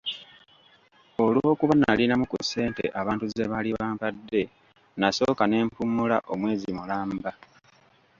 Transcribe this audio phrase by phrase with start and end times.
[1.23, 4.41] Olw'okuba nalinamu ku ssente abantu ze baali bampadde,
[4.99, 7.31] nasooka ne mpummula omwezi mulamba.